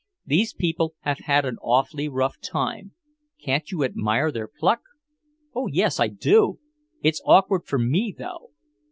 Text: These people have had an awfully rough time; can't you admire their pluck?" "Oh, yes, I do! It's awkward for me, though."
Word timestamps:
These 0.25 0.53
people 0.55 0.95
have 1.01 1.19
had 1.19 1.45
an 1.45 1.57
awfully 1.61 2.09
rough 2.09 2.39
time; 2.41 2.93
can't 3.39 3.69
you 3.69 3.83
admire 3.83 4.31
their 4.31 4.47
pluck?" 4.47 4.79
"Oh, 5.53 5.67
yes, 5.67 5.99
I 5.99 6.07
do! 6.07 6.57
It's 7.03 7.21
awkward 7.23 7.67
for 7.67 7.77
me, 7.77 8.15
though." 8.17 8.49